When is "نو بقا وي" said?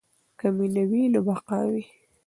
1.13-1.83